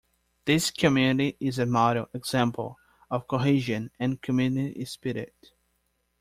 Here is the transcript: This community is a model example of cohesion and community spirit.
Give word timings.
This 0.45 0.71
community 0.71 1.37
is 1.39 1.59
a 1.59 1.67
model 1.67 2.09
example 2.15 2.79
of 3.11 3.27
cohesion 3.27 3.91
and 3.99 4.19
community 4.19 4.83
spirit. 4.85 5.51